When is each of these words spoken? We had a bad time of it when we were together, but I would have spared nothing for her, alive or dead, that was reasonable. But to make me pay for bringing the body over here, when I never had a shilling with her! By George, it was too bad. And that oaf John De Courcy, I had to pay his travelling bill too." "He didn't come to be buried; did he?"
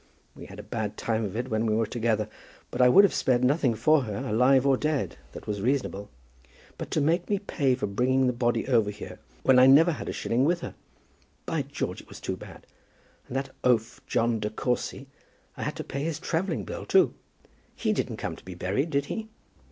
We 0.33 0.47
had 0.47 0.57
a 0.57 0.63
bad 0.63 0.97
time 0.97 1.23
of 1.23 1.35
it 1.35 1.49
when 1.49 1.67
we 1.67 1.75
were 1.75 1.85
together, 1.85 2.27
but 2.71 2.81
I 2.81 2.89
would 2.89 3.03
have 3.03 3.13
spared 3.13 3.43
nothing 3.43 3.75
for 3.75 4.01
her, 4.01 4.27
alive 4.27 4.65
or 4.65 4.75
dead, 4.75 5.15
that 5.33 5.45
was 5.45 5.61
reasonable. 5.61 6.09
But 6.79 6.89
to 6.89 7.01
make 7.01 7.29
me 7.29 7.37
pay 7.37 7.75
for 7.75 7.85
bringing 7.85 8.25
the 8.25 8.33
body 8.33 8.67
over 8.67 8.89
here, 8.89 9.19
when 9.43 9.59
I 9.59 9.67
never 9.67 9.91
had 9.91 10.09
a 10.09 10.11
shilling 10.11 10.43
with 10.43 10.61
her! 10.61 10.73
By 11.45 11.61
George, 11.61 12.01
it 12.01 12.09
was 12.09 12.19
too 12.19 12.35
bad. 12.35 12.65
And 13.27 13.35
that 13.37 13.51
oaf 13.63 14.01
John 14.07 14.39
De 14.39 14.49
Courcy, 14.49 15.05
I 15.55 15.61
had 15.61 15.75
to 15.75 15.83
pay 15.83 16.01
his 16.03 16.17
travelling 16.17 16.63
bill 16.65 16.87
too." 16.87 17.13
"He 17.75 17.93
didn't 17.93 18.17
come 18.17 18.35
to 18.35 18.43
be 18.43 18.55
buried; 18.55 18.89
did 18.89 19.05
he?" 19.05 19.29